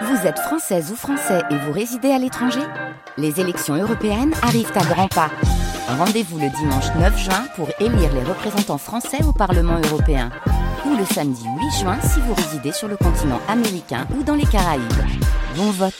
Vous 0.00 0.26
êtes 0.26 0.38
française 0.38 0.90
ou 0.90 0.96
français 0.96 1.42
et 1.50 1.56
vous 1.56 1.72
résidez 1.72 2.10
à 2.10 2.18
l'étranger 2.18 2.62
Les 3.18 3.40
élections 3.40 3.74
européennes 3.74 4.32
arrivent 4.42 4.72
à 4.74 4.84
grands 4.84 5.08
pas. 5.08 5.30
Rendez-vous 5.86 6.38
le 6.38 6.48
dimanche 6.48 6.86
9 6.98 7.18
juin 7.18 7.44
pour 7.56 7.68
élire 7.78 8.12
les 8.14 8.22
représentants 8.22 8.78
français 8.78 9.22
au 9.22 9.32
Parlement 9.32 9.78
européen. 9.84 10.30
Ou 10.86 10.96
le 10.96 11.04
samedi 11.04 11.44
8 11.44 11.80
juin 11.80 11.98
si 12.00 12.20
vous 12.20 12.32
résidez 12.32 12.72
sur 12.72 12.88
le 12.88 12.96
continent 12.96 13.40
américain 13.48 14.06
ou 14.18 14.22
dans 14.22 14.34
les 14.34 14.46
Caraïbes. 14.46 14.82
Bon 15.56 15.70
vote 15.70 15.94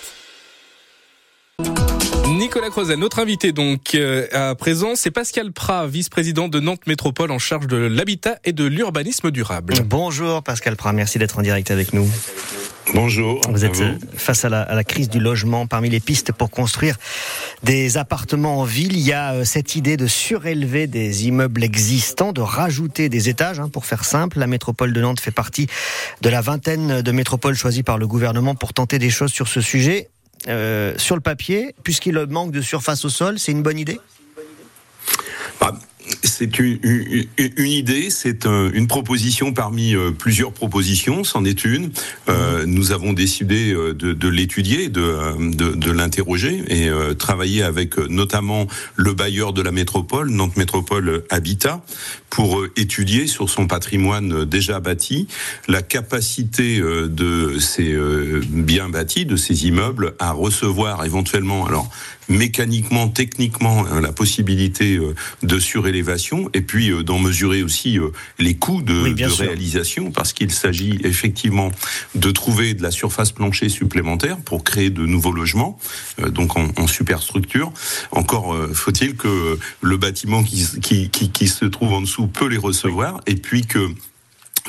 Nicolas 2.28 2.70
Crozet, 2.70 2.96
notre 2.96 3.18
invité 3.18 3.52
donc 3.52 3.94
euh, 3.94 4.26
à 4.32 4.54
présent, 4.54 4.92
c'est 4.94 5.10
Pascal 5.10 5.52
Prat, 5.52 5.86
vice-président 5.86 6.48
de 6.48 6.60
Nantes 6.60 6.86
Métropole 6.86 7.30
en 7.30 7.38
charge 7.38 7.66
de 7.66 7.76
l'habitat 7.76 8.38
et 8.44 8.52
de 8.52 8.64
l'urbanisme 8.64 9.30
durable. 9.30 9.74
Bonjour 9.84 10.42
Pascal 10.42 10.76
Prat, 10.76 10.94
merci 10.94 11.18
d'être 11.18 11.38
en 11.38 11.42
direct 11.42 11.70
avec 11.70 11.92
nous. 11.92 12.08
Bonjour. 12.94 13.40
Vous 13.48 13.64
êtes 13.64 13.82
face 14.16 14.44
à 14.44 14.48
la, 14.48 14.62
à 14.62 14.74
la, 14.74 14.84
crise 14.84 15.08
du 15.08 15.18
logement. 15.18 15.66
Parmi 15.66 15.88
les 15.88 16.00
pistes 16.00 16.32
pour 16.32 16.50
construire 16.50 16.96
des 17.62 17.96
appartements 17.96 18.58
en 18.58 18.64
ville, 18.64 18.92
il 18.92 19.00
y 19.00 19.12
a 19.12 19.32
euh, 19.32 19.44
cette 19.44 19.76
idée 19.76 19.96
de 19.96 20.06
surélever 20.06 20.86
des 20.86 21.26
immeubles 21.26 21.64
existants, 21.64 22.32
de 22.32 22.40
rajouter 22.40 23.08
des 23.08 23.28
étages. 23.28 23.60
Hein, 23.60 23.68
pour 23.68 23.86
faire 23.86 24.04
simple, 24.04 24.38
la 24.38 24.46
métropole 24.46 24.92
de 24.92 25.00
Nantes 25.00 25.20
fait 25.20 25.30
partie 25.30 25.68
de 26.20 26.28
la 26.28 26.40
vingtaine 26.40 27.02
de 27.02 27.12
métropoles 27.12 27.54
choisies 27.54 27.82
par 27.82 27.98
le 27.98 28.06
gouvernement 28.06 28.54
pour 28.54 28.72
tenter 28.72 28.98
des 28.98 29.10
choses 29.10 29.32
sur 29.32 29.48
ce 29.48 29.60
sujet. 29.60 30.10
Euh, 30.48 30.94
sur 30.96 31.14
le 31.14 31.20
papier, 31.20 31.74
puisqu'il 31.84 32.18
manque 32.28 32.50
de 32.50 32.60
surface 32.60 33.04
au 33.04 33.08
sol, 33.08 33.38
c'est 33.38 33.52
une 33.52 33.62
bonne 33.62 33.78
idée? 33.78 34.00
C'est 36.22 36.58
une, 36.58 36.78
idée, 37.58 38.10
c'est 38.10 38.46
une 38.46 38.86
proposition 38.86 39.52
parmi 39.52 39.94
euh, 39.94 40.10
plusieurs 40.10 40.52
propositions, 40.52 41.24
c'en 41.24 41.44
est 41.44 41.64
une. 41.64 41.90
Euh, 42.28 42.64
nous 42.66 42.92
avons 42.92 43.12
décidé 43.12 43.72
euh, 43.72 43.94
de, 43.94 44.28
l'étudier, 44.28 44.88
de, 44.88 45.90
l'interroger 45.92 46.62
et 46.68 46.90
travailler 47.18 47.62
avec 47.62 47.98
notamment 47.98 48.66
le 48.96 49.12
bailleur 49.12 49.52
de 49.52 49.62
la 49.62 49.72
métropole, 49.72 50.30
Nantes 50.30 50.56
Métropole 50.56 51.24
Habitat, 51.30 51.84
pour 52.30 52.64
étudier 52.76 53.26
sur 53.26 53.50
son 53.50 53.66
patrimoine 53.66 54.44
déjà 54.44 54.80
bâti 54.80 55.28
la 55.68 55.82
capacité 55.82 56.80
de 56.80 57.58
ces 57.58 57.94
biens 58.48 58.88
bâtis, 58.88 59.26
de 59.26 59.36
ces 59.36 59.66
immeubles, 59.66 60.14
à 60.18 60.32
recevoir 60.32 61.04
éventuellement, 61.04 61.66
alors 61.66 61.90
mécaniquement, 62.28 63.08
techniquement, 63.08 63.84
la 64.00 64.12
possibilité 64.12 64.98
de 65.42 65.58
et 66.54 66.60
puis 66.62 66.90
d'en 67.04 67.18
mesurer 67.18 67.62
aussi 67.62 67.98
les 68.38 68.56
coûts 68.56 68.82
de, 68.82 69.02
oui, 69.02 69.14
de 69.14 69.26
réalisation 69.26 70.10
parce 70.10 70.32
qu'il 70.32 70.50
s'agit 70.50 70.98
effectivement 71.04 71.70
de 72.14 72.30
trouver 72.30 72.74
de 72.74 72.82
la 72.82 72.90
surface 72.90 73.32
plancher 73.32 73.68
supplémentaire 73.68 74.38
pour 74.38 74.64
créer 74.64 74.90
de 74.90 75.04
nouveaux 75.06 75.32
logements, 75.32 75.78
donc 76.28 76.56
en, 76.56 76.68
en 76.76 76.86
superstructure. 76.86 77.72
Encore 78.10 78.56
faut-il 78.72 79.16
que 79.16 79.58
le 79.80 79.96
bâtiment 79.96 80.42
qui, 80.42 80.66
qui, 80.80 81.10
qui, 81.10 81.30
qui 81.30 81.48
se 81.48 81.64
trouve 81.64 81.92
en 81.92 82.00
dessous 82.00 82.26
peut 82.26 82.48
les 82.48 82.58
recevoir 82.58 83.20
et 83.26 83.36
puis 83.36 83.66
que 83.66 83.88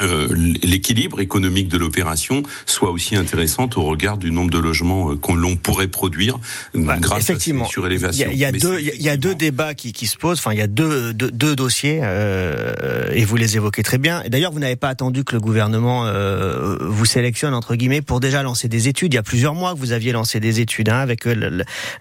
euh, 0.02 0.28
l'équilibre 0.64 1.22
économique 1.22 1.68
de 1.68 1.78
l'opération 1.78 2.42
soit 2.66 2.90
aussi 2.90 3.16
intéressante 3.16 3.78
au 3.78 3.84
regard 3.84 4.18
du 4.18 4.32
nombre 4.32 4.50
de 4.50 4.58
logements 4.58 5.12
euh, 5.12 5.16
qu'on 5.16 5.36
l'on 5.36 5.56
pourrait 5.56 5.88
produire 5.88 6.40
bah, 6.74 6.98
grâce 7.00 7.30
effectivement. 7.30 7.66
à 7.66 7.68
cette 7.68 7.74
surélévation. 7.74 8.28
Il 8.32 8.38
y 8.40 8.44
a, 8.46 8.50
il 8.50 8.56
y 8.56 8.58
a 8.58 8.60
deux, 8.60 8.80
il 8.80 9.02
y 9.02 9.10
a 9.10 9.18
deux 9.18 9.36
débats 9.36 9.76
qui, 9.76 9.94
qui, 9.94 10.08
se 10.08 10.18
posent. 10.18 10.40
Enfin, 10.40 10.54
il 10.54 10.58
y 10.58 10.64
a 10.64 10.68
deux, 10.68 11.14
deux, 11.14 11.30
deux 11.30 11.56
dossiers 11.56 12.00
euh, 12.02 13.12
et 13.12 13.24
vous 13.24 13.36
les 13.36 13.56
évoquez 13.56 13.84
très 13.84 14.00
bien. 14.00 14.24
D'ailleurs, 14.28 14.52
vous 14.52 14.60
n'avez 14.60 14.76
pas 14.76 14.90
attendu 14.90 15.24
que 15.24 15.36
le 15.36 15.42
gouvernement 15.42 16.08
euh, 16.08 16.78
vous 16.82 17.06
sélectionne 17.06 17.54
entre 17.54 17.76
guillemets 17.76 18.02
pour 18.02 18.20
déjà 18.20 18.42
lancer 18.42 18.68
des 18.68 18.88
études. 18.88 19.14
Il 19.14 19.18
y 19.18 19.20
a 19.20 19.24
plusieurs 19.24 19.54
mois 19.54 19.74
que 19.76 19.80
vous 19.80 19.92
aviez 19.92 20.12
lancé 20.12 20.40
des 20.40 20.60
études 20.60 20.90
hein, 20.90 20.98
avec 20.98 21.26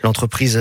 l'entreprise 0.03 0.59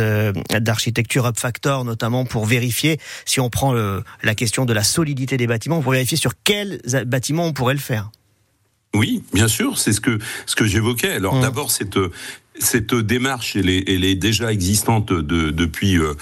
d'architecture 0.49 1.27
UpFactor, 1.27 1.85
notamment 1.85 2.25
pour 2.25 2.45
vérifier 2.45 2.99
si 3.23 3.39
on 3.39 3.49
prend 3.49 3.71
le, 3.71 4.03
la 4.21 4.35
question 4.35 4.65
de 4.65 4.73
la 4.73 4.83
solidité 4.83 5.37
des 5.37 5.47
bâtiments, 5.47 5.81
pour 5.81 5.93
vérifier 5.93 6.17
sur 6.17 6.33
quels 6.43 6.81
bâtiments 7.05 7.20
on 7.29 7.53
pourrait 7.53 7.73
le 7.73 7.79
faire. 7.79 8.11
Oui, 8.93 9.23
bien 9.33 9.47
sûr, 9.47 9.77
c'est 9.77 9.93
ce 9.93 10.01
que 10.01 10.19
ce 10.45 10.55
que 10.55 10.65
j'évoquais. 10.65 11.13
Alors 11.13 11.35
mmh. 11.35 11.41
d'abord 11.41 11.71
cette 11.71 11.97
cette 12.59 12.93
démarche, 12.93 13.55
elle 13.55 13.69
est, 13.69 13.89
elle 13.89 14.03
est 14.03 14.15
déjà 14.15 14.51
existante 14.51 15.11
de, 15.13 15.49
depuis 15.51 15.97
euh, 15.97 16.13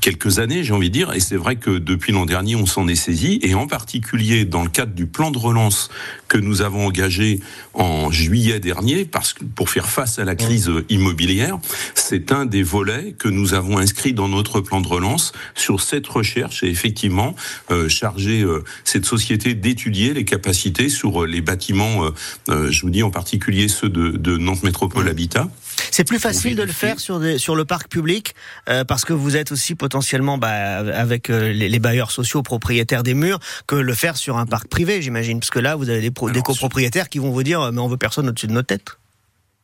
quelques 0.00 0.38
années, 0.38 0.64
j'ai 0.64 0.72
envie 0.72 0.88
de 0.88 0.94
dire, 0.94 1.12
et 1.12 1.20
c'est 1.20 1.36
vrai 1.36 1.56
que 1.56 1.78
depuis 1.78 2.12
l'an 2.12 2.26
dernier, 2.26 2.56
on 2.56 2.66
s'en 2.66 2.88
est 2.88 2.94
saisi, 2.94 3.38
et 3.42 3.54
en 3.54 3.66
particulier 3.66 4.44
dans 4.44 4.62
le 4.62 4.70
cadre 4.70 4.92
du 4.92 5.06
plan 5.06 5.30
de 5.30 5.38
relance 5.38 5.90
que 6.26 6.38
nous 6.38 6.62
avons 6.62 6.86
engagé 6.86 7.40
en 7.74 8.10
juillet 8.10 8.60
dernier, 8.60 9.04
parce 9.04 9.32
que 9.32 9.44
pour 9.44 9.70
faire 9.70 9.88
face 9.88 10.18
à 10.18 10.24
la 10.24 10.34
crise 10.34 10.70
immobilière, 10.88 11.58
c'est 11.94 12.32
un 12.32 12.44
des 12.46 12.62
volets 12.62 13.14
que 13.18 13.28
nous 13.28 13.54
avons 13.54 13.78
inscrit 13.78 14.12
dans 14.12 14.28
notre 14.28 14.60
plan 14.60 14.80
de 14.80 14.88
relance 14.88 15.32
sur 15.54 15.80
cette 15.80 16.06
recherche. 16.06 16.62
Et 16.62 16.68
effectivement 16.68 17.34
euh, 17.70 17.88
charger 17.88 18.42
euh, 18.42 18.64
cette 18.84 19.04
société 19.04 19.54
d'étudier 19.54 20.14
les 20.14 20.24
capacités 20.24 20.88
sur 20.88 21.26
les 21.26 21.40
bâtiments, 21.40 22.10
euh, 22.48 22.70
je 22.70 22.82
vous 22.82 22.90
dis 22.90 23.02
en 23.02 23.10
particulier 23.10 23.68
ceux 23.68 23.88
de, 23.88 24.10
de 24.10 24.36
Nantes 24.36 24.62
Métropole 24.62 25.08
Habitat. 25.08 25.48
C'est 25.90 26.04
plus 26.04 26.18
facile 26.18 26.56
de 26.56 26.62
le 26.62 26.72
faire 26.72 27.00
sur, 27.00 27.20
des, 27.20 27.38
sur 27.38 27.56
le 27.56 27.64
parc 27.64 27.88
public 27.88 28.34
euh, 28.68 28.84
parce 28.84 29.04
que 29.04 29.12
vous 29.12 29.36
êtes 29.36 29.52
aussi 29.52 29.74
potentiellement 29.74 30.38
bah, 30.38 30.78
avec 30.78 31.30
euh, 31.30 31.52
les, 31.52 31.68
les, 31.68 31.78
bailleurs 31.78 32.10
sociaux 32.10 32.42
propriétaires 32.42 33.02
des 33.02 33.14
murs 33.14 33.38
que 33.66 33.76
le 33.76 33.94
faire 33.94 34.16
sur 34.16 34.36
un 34.36 34.46
parc 34.46 34.68
privé, 34.68 35.02
j'imagine. 35.02 35.40
Parce 35.40 35.50
que 35.50 35.58
là, 35.58 35.76
vous 35.76 35.88
avez 35.88 36.00
des, 36.00 36.10
pro, 36.10 36.26
Alors, 36.26 36.34
des 36.34 36.42
copropriétaires 36.42 37.08
qui 37.08 37.18
vont 37.18 37.30
vous 37.30 37.42
dire 37.42 37.72
mais 37.72 37.80
on 37.80 37.88
veut 37.88 37.96
personne 37.96 38.28
au-dessus 38.28 38.46
de 38.46 38.52
notre 38.52 38.68
tête. 38.68 38.98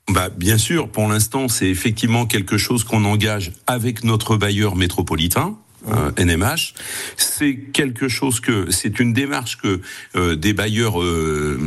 Bah, 0.09 0.29
bien 0.29 0.59
sûr, 0.59 0.91
pour 0.91 1.09
l'instant, 1.09 1.49
c'est 1.49 1.69
effectivement 1.69 2.27
quelque 2.27 2.59
chose 2.59 2.85
qu'on 2.85 3.05
engage 3.05 3.53
avec 3.67 4.05
notre 4.05 4.37
bailleur 4.37 4.77
métropolitain. 4.77 5.57
Euh, 5.89 6.11
NMH, 6.17 6.73
c'est 7.17 7.57
quelque 7.57 8.09
chose 8.09 8.41
que 8.41 8.71
c'est 8.71 9.01
une 9.01 9.13
démarche 9.13 9.59
que 9.59 9.81
euh, 10.17 10.35
des 10.35 10.55
bailleurs 10.55 11.03
euh, 11.03 11.61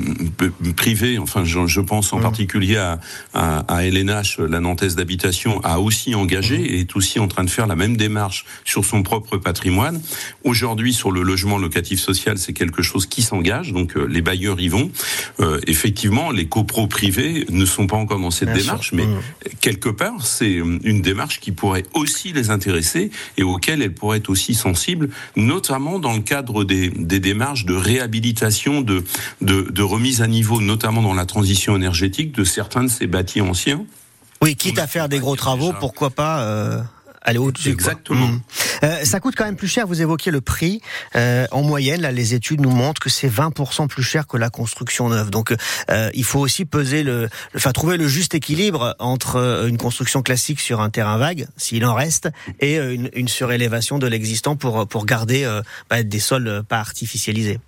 privés, 0.76 1.20
enfin 1.20 1.44
je, 1.46 1.68
je 1.68 1.82
pense 1.82 2.14
en 2.14 2.20
mmh. 2.20 2.22
particulier 2.22 2.78
à, 2.78 3.00
à, 3.36 3.60
à, 3.68 3.84
LNH, 3.86 4.40
la 4.40 4.60
Nantaise 4.60 4.96
d'habitation, 4.96 5.62
a 5.64 5.80
aussi 5.80 6.16
engagé 6.16 6.58
mmh. 6.58 6.66
et 6.66 6.80
est 6.80 6.96
aussi 6.96 7.20
en 7.20 7.28
train 7.28 7.44
de 7.44 7.50
faire 7.50 7.68
la 7.68 7.76
même 7.76 7.96
démarche 7.96 8.46
sur 8.66 8.86
son 8.86 9.04
propre 9.04 9.38
patrimoine. 9.38 10.02
Aujourd'hui, 10.44 10.94
sur 10.94 11.12
le 11.12 11.22
logement 11.22 11.60
locatif 11.60 12.00
social, 12.00 12.40
c'est 12.40 12.54
quelque 12.54 12.82
chose 12.82 13.06
qui 13.06 13.22
s'engage, 13.22 13.72
donc 13.72 13.96
les 13.96 14.22
bailleurs 14.22 14.60
y 14.60 14.68
vont. 14.68 14.92
effectivement, 15.68 16.32
les 16.32 16.48
copros 16.48 16.88
privés 16.88 17.46
ne 17.50 17.66
sont 17.66 17.88
pas 17.88 17.98
encore 17.98 18.20
dans 18.20 18.32
cette 18.32 18.50
Bien 18.50 18.58
démarche, 18.58 18.88
sûr. 18.90 18.98
mais 18.98 19.06
mmh. 19.06 19.20
quelque 19.62 19.90
part, 19.90 20.26
c'est 20.26 20.54
une 20.54 21.02
démarche 21.02 21.40
qui 21.40 21.52
pourrait 21.52 21.84
aussi 21.94 22.34
les 22.34 22.50
intéresser 22.50 23.12
et 23.38 23.44
auquel 23.44 23.82
elles 23.82 23.94
pourraient 23.94 24.07
être 24.16 24.30
aussi 24.30 24.54
sensible, 24.54 25.10
notamment 25.36 26.00
dans 26.00 26.14
le 26.14 26.22
cadre 26.22 26.64
des, 26.64 26.90
des 26.90 27.20
démarches 27.20 27.66
de 27.66 27.74
réhabilitation, 27.74 28.82
de, 28.82 29.04
de, 29.42 29.62
de, 29.62 29.82
remise 29.84 30.22
à 30.22 30.28
niveau, 30.28 30.62
notamment 30.62 31.02
dans 31.02 31.14
la 31.14 31.26
transition 31.26 31.76
énergétique 31.76 32.32
de 32.32 32.44
certains 32.44 32.84
de 32.84 32.90
ces 32.90 33.08
bâtis 33.08 33.42
anciens. 33.42 33.86
Oui, 34.42 34.56
quitte 34.56 34.80
à 34.80 34.88
faire 34.88 35.10
des 35.10 35.20
gros 35.20 35.36
travaux, 35.36 35.74
pourquoi 35.80 36.12
pas 36.12 36.42
euh, 36.42 36.82
aller 37.22 37.40
au-dessus. 37.40 37.70
Exactement. 37.70 38.28
Mmh. 38.28 38.42
Euh, 38.84 39.04
ça 39.04 39.20
coûte 39.20 39.36
quand 39.36 39.46
même 39.46 39.56
plus 39.56 39.68
cher. 39.68 39.88
Vous 39.88 40.02
évoquiez 40.02 40.32
le 40.32 40.42
prix. 40.42 40.82
Euh, 41.16 41.46
en 41.52 41.62
moyenne, 41.62 42.02
là, 42.02 42.12
les 42.12 42.34
études 42.34 42.62
nous 42.62 42.72
montrent 42.72 43.02
que 43.02 43.10
c'est 43.10 43.28
20% 43.30 43.88
plus 43.88 44.04
cher 44.04 44.28
que 44.28 44.38
la 44.38 44.50
construction 44.50 45.10
neuve. 45.10 45.30
Donc, 45.30 45.54
euh, 45.90 46.10
il 46.14 46.24
faut 46.24 46.40
aussi 46.40 46.66
peser 46.66 47.04
le, 47.04 47.30
enfin, 47.56 47.72
trouver 47.72 47.98
le 47.98 48.08
juste 48.08 48.36
équilibre 48.36 48.96
entre 49.00 49.66
une 49.68 49.78
construction 49.78 50.22
classique 50.22 50.60
sur 50.60 50.82
un 50.82 50.90
terrain 50.90 51.18
vague, 51.18 51.48
s'il 51.58 51.86
en 51.86 51.94
reste, 51.94 52.30
et 52.60 52.78
une, 52.78 53.10
une 53.14 53.28
surélévation 53.28 54.00
de 54.00 54.08
l'existant 54.08 54.56
pour 54.56 54.88
pour 54.88 55.06
garder 55.06 55.48
bah, 55.90 56.04
des 56.04 56.20
sols 56.20 56.64
pas 56.68 56.80
artificialisés. 56.80 57.60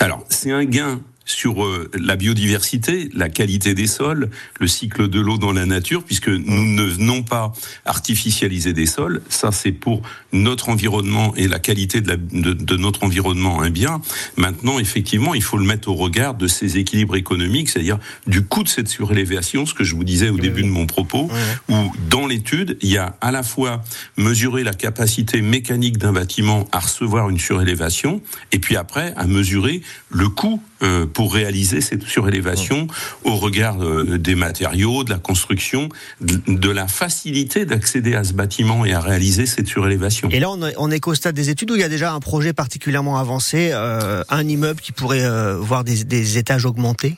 Alors, 0.00 0.24
c'est 0.28 0.52
un 0.52 0.64
gain 0.64 1.00
sur 1.24 1.64
euh, 1.64 1.90
la 1.94 2.16
biodiversité, 2.16 3.08
la 3.14 3.28
qualité 3.28 3.74
des 3.74 3.86
sols, 3.86 4.30
le 4.60 4.66
cycle 4.66 5.08
de 5.08 5.20
l'eau 5.20 5.38
dans 5.38 5.52
la 5.52 5.66
nature, 5.66 6.04
puisque 6.04 6.28
nous 6.28 6.64
ne 6.64 6.82
venons 6.82 7.22
pas 7.22 7.52
artificialiser 7.84 8.72
des 8.72 8.86
sols. 8.86 9.22
Ça, 9.28 9.50
c'est 9.52 9.72
pour 9.72 10.02
notre 10.32 10.68
environnement 10.68 11.34
et 11.36 11.48
la 11.48 11.58
qualité 11.58 12.00
de, 12.00 12.08
la, 12.08 12.16
de, 12.16 12.52
de, 12.52 12.76
notre 12.76 13.04
environnement 13.04 13.62
un 13.62 13.70
bien. 13.70 14.00
Maintenant, 14.36 14.78
effectivement, 14.78 15.34
il 15.34 15.42
faut 15.42 15.56
le 15.56 15.64
mettre 15.64 15.88
au 15.88 15.94
regard 15.94 16.34
de 16.34 16.46
ces 16.46 16.76
équilibres 16.76 17.16
économiques, 17.16 17.70
c'est-à-dire 17.70 17.98
du 18.26 18.44
coût 18.44 18.62
de 18.62 18.68
cette 18.68 18.88
surélévation, 18.88 19.64
ce 19.66 19.74
que 19.74 19.84
je 19.84 19.94
vous 19.94 20.04
disais 20.04 20.28
au 20.28 20.34
oui, 20.34 20.40
début 20.40 20.62
oui. 20.62 20.68
de 20.68 20.72
mon 20.72 20.86
propos, 20.86 21.30
oui. 21.68 21.74
où 21.74 21.92
dans 22.10 22.26
l'étude, 22.26 22.76
il 22.82 22.90
y 22.90 22.98
a 22.98 23.16
à 23.20 23.30
la 23.30 23.42
fois 23.42 23.82
mesurer 24.16 24.64
la 24.64 24.74
capacité 24.74 25.40
mécanique 25.40 25.98
d'un 25.98 26.12
bâtiment 26.12 26.66
à 26.72 26.80
recevoir 26.80 27.30
une 27.30 27.38
surélévation, 27.38 28.20
et 28.52 28.58
puis 28.58 28.76
après 28.76 29.14
à 29.16 29.26
mesurer 29.26 29.82
le 30.10 30.28
coût 30.28 30.60
euh, 30.82 31.06
pour 31.14 31.32
réaliser 31.32 31.80
cette 31.80 32.02
surélévation 32.02 32.88
au 33.24 33.36
regard 33.36 33.82
euh, 33.82 34.18
des 34.18 34.34
matériaux, 34.34 35.04
de 35.04 35.10
la 35.10 35.18
construction, 35.18 35.88
de, 36.20 36.40
de 36.48 36.70
la 36.70 36.86
facilité 36.88 37.64
d'accéder 37.64 38.14
à 38.14 38.24
ce 38.24 38.32
bâtiment 38.34 38.84
et 38.84 38.92
à 38.92 39.00
réaliser 39.00 39.46
cette 39.46 39.68
surélévation. 39.68 40.28
Et 40.30 40.40
là, 40.40 40.50
on 40.50 40.60
est, 40.66 40.74
on 40.76 40.90
est 40.90 41.00
qu'au 41.00 41.14
stade 41.14 41.34
des 41.34 41.48
études 41.50 41.70
où 41.70 41.76
il 41.76 41.80
y 41.80 41.84
a 41.84 41.88
déjà 41.88 42.12
un 42.12 42.20
projet 42.20 42.52
particulièrement 42.52 43.18
avancé, 43.18 43.70
euh, 43.72 44.22
un 44.28 44.46
immeuble 44.46 44.80
qui 44.80 44.92
pourrait 44.92 45.24
euh, 45.24 45.56
voir 45.56 45.84
des, 45.84 46.04
des 46.04 46.38
étages 46.38 46.66
augmentés? 46.66 47.16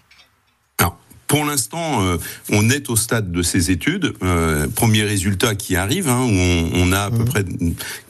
Pour 1.26 1.44
l'instant, 1.44 2.02
euh, 2.02 2.18
on 2.50 2.70
est 2.70 2.88
au 2.90 2.96
stade 2.96 3.32
de 3.32 3.42
ces 3.42 3.70
études. 3.70 4.14
Euh, 4.22 4.68
premier 4.68 5.02
résultat 5.02 5.54
qui 5.54 5.76
arrive, 5.76 6.08
hein, 6.08 6.22
où 6.22 6.30
on, 6.30 6.70
on, 6.74 6.92
a 6.92 7.00
à 7.00 7.10
peu 7.10 7.22
mmh. 7.22 7.24
près 7.24 7.44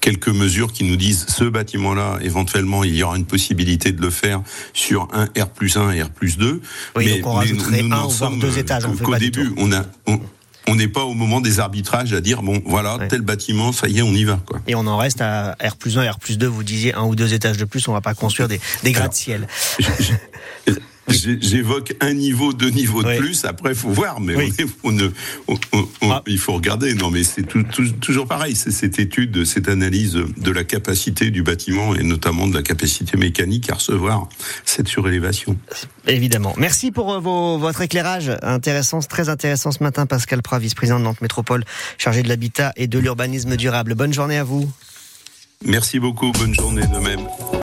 quelques 0.00 0.28
mesures 0.28 0.72
qui 0.72 0.84
nous 0.84 0.96
disent 0.96 1.26
ce 1.28 1.44
bâtiment-là, 1.44 2.18
éventuellement, 2.22 2.84
il 2.84 2.94
y 2.94 3.02
aura 3.02 3.16
une 3.16 3.24
possibilité 3.24 3.92
de 3.92 4.00
le 4.00 4.10
faire 4.10 4.42
sur 4.74 5.08
un 5.12 5.26
R 5.40 5.48
plus 5.48 5.76
1 5.76 5.92
et 5.92 6.02
R 6.02 6.10
plus 6.10 6.36
2. 6.36 6.60
Oui, 6.96 7.04
mais, 7.04 7.18
donc 7.18 7.26
on 7.26 7.32
rajouterait 7.34 7.80
un 7.80 8.04
ou 8.04 8.08
voire 8.10 8.32
deux 8.32 8.58
étages. 8.58 8.84
Qu'au 9.02 9.16
début, 9.16 9.52
on 9.56 9.72
a... 9.72 9.84
On, 10.06 10.20
on 10.68 10.74
n'est 10.74 10.88
pas 10.88 11.04
au 11.04 11.14
moment 11.14 11.40
des 11.40 11.60
arbitrages 11.60 12.12
à 12.12 12.20
dire 12.20 12.42
bon 12.42 12.60
voilà 12.66 12.96
ouais. 12.96 13.06
tel 13.06 13.20
bâtiment 13.20 13.70
ça 13.70 13.86
y 13.86 13.98
est 13.98 14.02
on 14.02 14.12
y 14.12 14.24
va 14.24 14.40
quoi. 14.44 14.60
Et 14.66 14.74
on 14.74 14.84
en 14.88 14.96
reste 14.96 15.20
à 15.20 15.56
R 15.64 15.76
plus 15.76 15.96
1, 15.96 16.10
R 16.10 16.18
plus 16.18 16.38
2, 16.38 16.46
vous 16.48 16.64
disiez 16.64 16.92
un 16.94 17.04
ou 17.04 17.14
deux 17.14 17.34
étages 17.34 17.56
de 17.56 17.64
plus, 17.64 17.86
on 17.86 17.92
va 17.92 18.00
pas 18.00 18.14
construire 18.14 18.48
des, 18.48 18.60
des 18.82 18.90
gratte-ciel. 18.90 19.46
J'évoque 21.08 21.94
un 22.00 22.12
niveau, 22.14 22.52
deux 22.52 22.70
niveaux 22.70 23.02
de 23.02 23.08
oui. 23.08 23.18
plus. 23.18 23.44
Après, 23.44 23.70
il 23.70 23.76
faut 23.76 23.90
voir, 23.90 24.20
mais 24.20 24.34
oui. 24.34 24.52
on, 24.84 24.96
on, 25.48 25.58
on, 26.02 26.10
ah. 26.10 26.22
il 26.26 26.38
faut 26.38 26.52
regarder. 26.52 26.94
Non, 26.94 27.10
mais 27.10 27.22
c'est 27.22 27.46
toujours 28.00 28.26
pareil. 28.26 28.56
C'est 28.56 28.70
cette 28.70 28.98
étude, 28.98 29.44
cette 29.44 29.68
analyse 29.68 30.14
de 30.14 30.50
la 30.50 30.64
capacité 30.64 31.30
du 31.30 31.42
bâtiment 31.42 31.94
et 31.94 32.02
notamment 32.02 32.46
de 32.48 32.54
la 32.54 32.62
capacité 32.62 33.16
mécanique 33.16 33.70
à 33.70 33.74
recevoir 33.74 34.28
cette 34.64 34.88
surélévation. 34.88 35.56
Évidemment. 36.06 36.54
Merci 36.56 36.90
pour 36.90 37.12
euh, 37.12 37.20
vos, 37.20 37.58
votre 37.58 37.82
éclairage 37.82 38.32
intéressant, 38.42 39.00
très 39.00 39.28
intéressant 39.28 39.72
ce 39.72 39.82
matin, 39.82 40.06
Pascal 40.06 40.42
Prat, 40.42 40.58
vice-président 40.58 40.98
de 40.98 41.04
Nantes 41.04 41.20
Métropole, 41.20 41.64
chargé 41.98 42.22
de 42.22 42.28
l'habitat 42.28 42.72
et 42.76 42.86
de 42.86 42.98
l'urbanisme 42.98 43.56
durable. 43.56 43.94
Bonne 43.94 44.12
journée 44.12 44.38
à 44.38 44.44
vous. 44.44 44.70
Merci 45.64 45.98
beaucoup. 45.98 46.32
Bonne 46.32 46.54
journée 46.54 46.86
de 46.86 46.98
même. 46.98 47.20